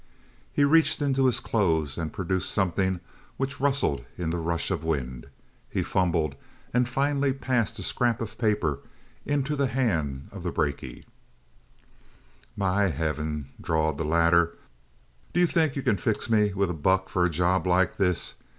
He 0.51 0.63
reached 0.63 0.99
into 0.99 1.27
his 1.27 1.39
clothes 1.39 1.95
and 1.95 2.11
produced 2.11 2.51
something 2.51 3.01
which 3.37 3.59
rustled 3.59 4.03
in 4.17 4.31
the 4.31 4.39
rush 4.39 4.71
of 4.71 4.83
wind. 4.83 5.27
He 5.69 5.83
fumbled, 5.83 6.33
and 6.73 6.89
finally 6.89 7.33
passed 7.33 7.77
a 7.77 7.83
scrap 7.83 8.19
of 8.19 8.31
the 8.31 8.37
paper 8.37 8.79
into 9.27 9.55
the 9.55 9.67
hand 9.67 10.27
of 10.31 10.41
the 10.41 10.51
brakie. 10.51 11.05
"My 12.57 12.87
heavens," 12.87 13.45
drawled 13.61 13.99
the 13.99 14.03
latter. 14.03 14.57
"D'you 15.33 15.45
think 15.45 15.75
you 15.75 15.83
can 15.83 15.97
fix 15.97 16.31
me 16.31 16.51
with 16.51 16.71
a 16.71 16.73
buck 16.73 17.07
for 17.07 17.23
a 17.23 17.29
job 17.29 17.67
like 17.67 17.97
this? 17.97 18.33